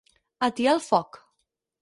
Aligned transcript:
Atiar 0.47 0.73
el 0.79 0.81
foc. 0.87 1.21